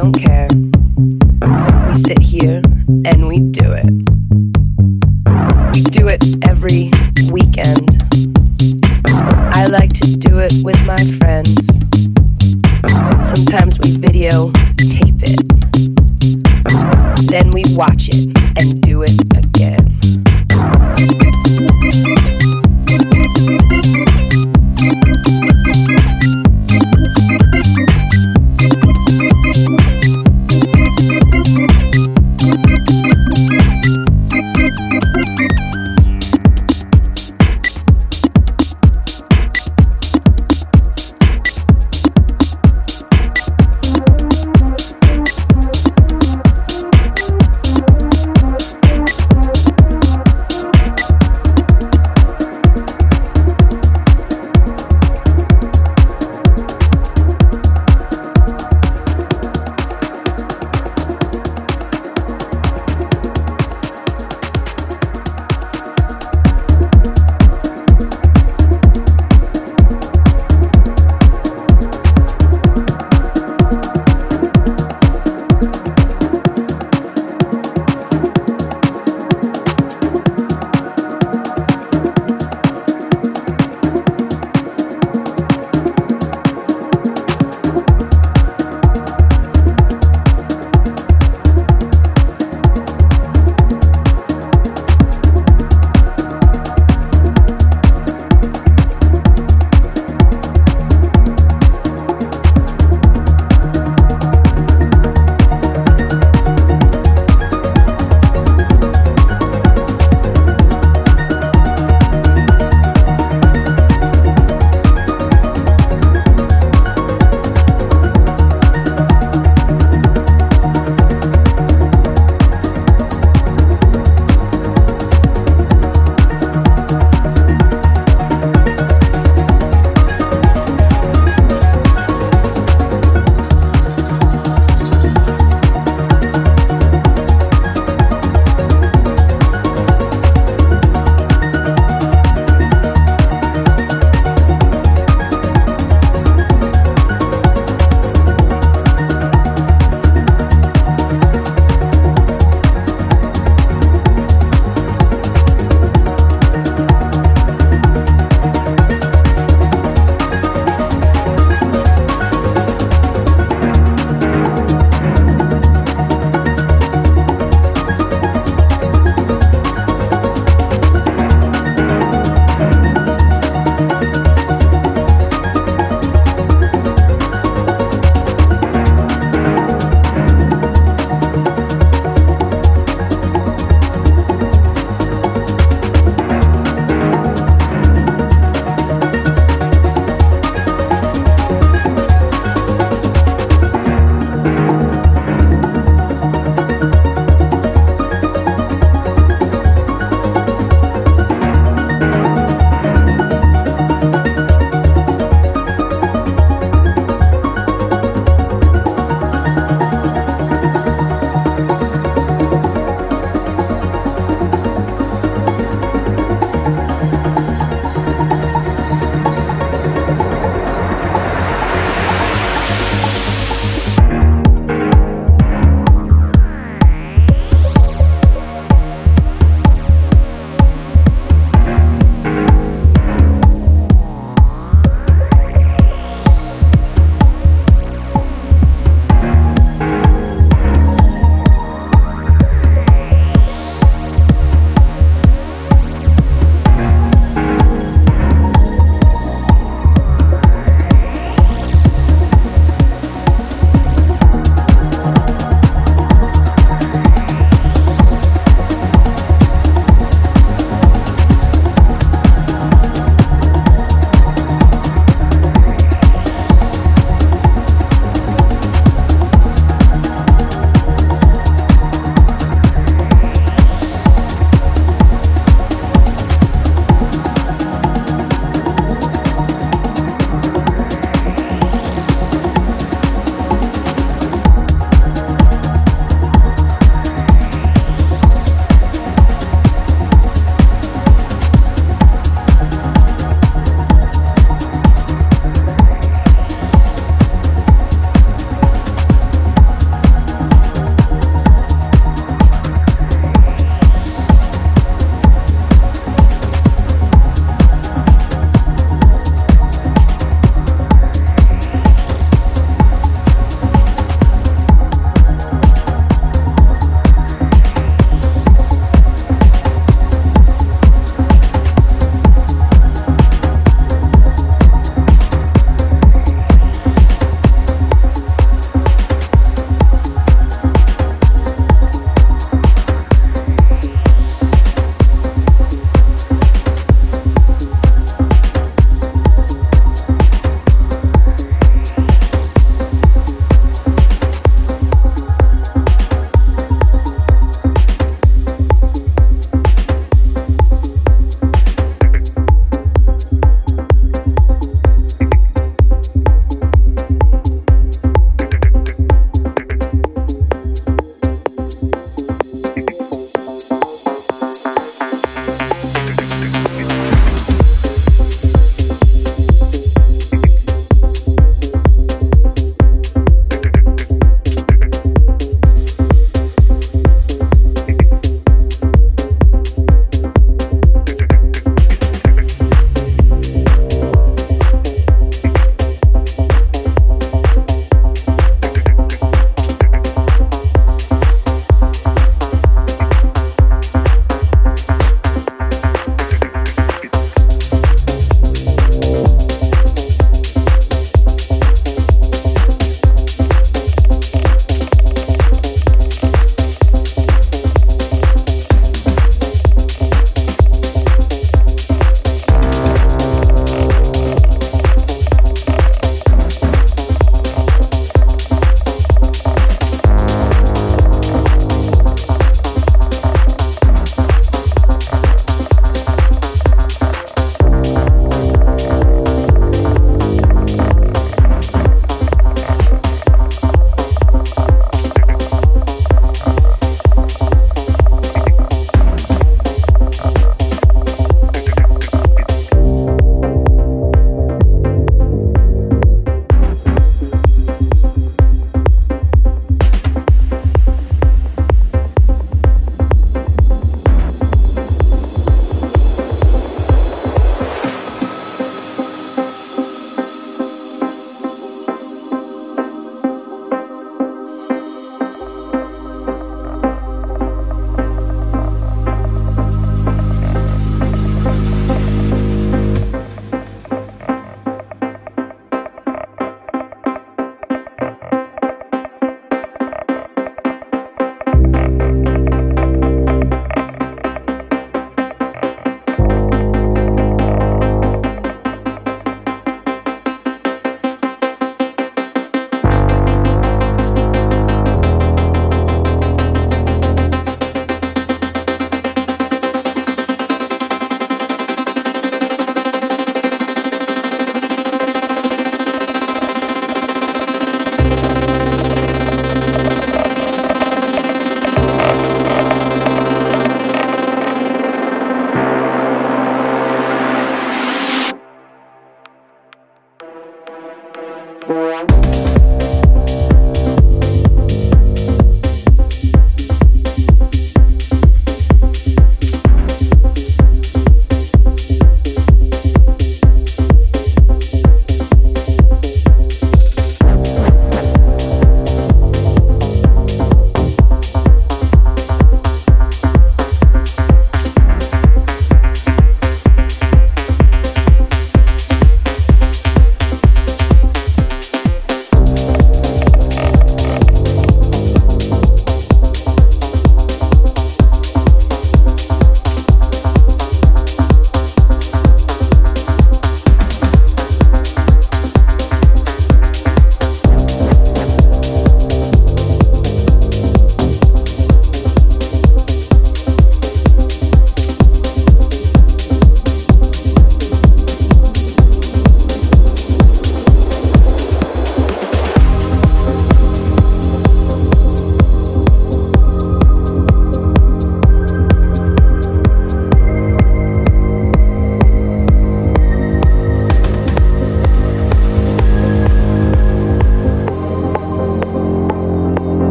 Don't 0.00 0.12
care. 0.14 0.29